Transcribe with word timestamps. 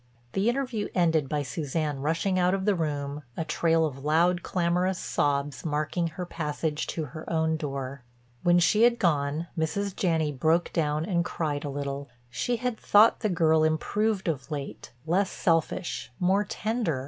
The 0.33 0.49
interview 0.49 0.87
ended 0.95 1.29
by 1.29 1.43
Suzanne 1.43 1.99
rushing 1.99 2.39
out 2.39 2.55
of 2.55 2.65
the 2.65 2.73
room, 2.73 3.21
a 3.37 3.45
trail 3.45 3.85
of 3.85 4.03
loud, 4.03 4.41
clamorous 4.41 4.97
sobs 4.97 5.63
marking 5.63 6.07
her 6.07 6.25
passage 6.25 6.87
to 6.87 7.05
her 7.13 7.29
own 7.31 7.55
door. 7.55 8.01
When 8.41 8.57
she 8.57 8.81
had 8.81 8.97
gone 8.97 9.45
Mrs. 9.55 9.95
Janney 9.95 10.31
broke 10.31 10.73
down 10.73 11.05
and 11.05 11.23
cried 11.23 11.63
a 11.63 11.69
little. 11.69 12.09
She 12.31 12.55
had 12.55 12.79
thought 12.79 13.19
the 13.19 13.29
girl 13.29 13.63
improved 13.63 14.27
of 14.27 14.49
late, 14.49 14.91
less 15.05 15.29
selfish, 15.29 16.11
more 16.19 16.45
tender. 16.45 16.99